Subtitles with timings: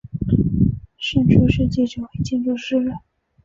[0.97, 2.75] 胜出设计者为建筑师。